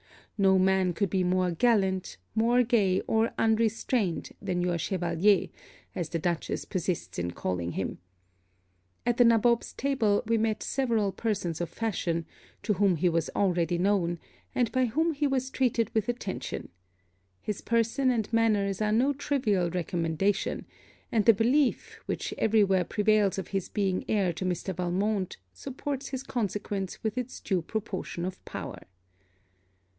No 0.35 0.57
man 0.57 0.93
could 0.93 1.11
be 1.11 1.23
more 1.23 1.51
gallant, 1.51 2.17
more 2.33 2.63
gay, 2.63 3.01
or 3.01 3.31
unrestrained, 3.37 4.31
than 4.41 4.59
your 4.63 4.79
chevalier, 4.79 5.49
as 5.93 6.09
the 6.09 6.17
Dutchess 6.17 6.65
persists 6.65 7.19
in 7.19 7.29
calling 7.29 7.73
him. 7.73 7.99
At 9.05 9.17
the 9.17 9.23
nabob's 9.23 9.73
table 9.73 10.23
we 10.25 10.39
met 10.39 10.63
several 10.63 11.11
persons 11.11 11.61
of 11.61 11.69
fashion, 11.69 12.25
to 12.63 12.73
whom 12.73 12.95
he 12.95 13.07
was 13.07 13.29
already 13.35 13.77
known, 13.77 14.17
and 14.55 14.71
by 14.71 14.85
whom 14.85 15.11
he 15.13 15.27
was 15.27 15.51
treated 15.51 15.93
with 15.93 16.09
attention. 16.09 16.69
His 17.39 17.61
person 17.61 18.09
and 18.09 18.33
manners 18.33 18.81
are 18.81 18.91
no 18.91 19.13
trivial 19.13 19.69
recommendation; 19.69 20.65
and 21.11 21.25
the 21.25 21.33
belief 21.35 21.99
which 22.07 22.33
every 22.39 22.63
where 22.63 22.83
prevails 22.85 23.37
of 23.37 23.49
his 23.49 23.69
being 23.69 24.03
heir 24.09 24.33
to 24.33 24.45
Mr. 24.45 24.75
Valmont 24.75 25.37
supports 25.53 26.07
his 26.09 26.23
consequence 26.23 27.03
with 27.03 27.19
its 27.19 27.39
due 27.39 27.61
proportion 27.61 28.25
of 28.25 28.43
power. 28.45 28.81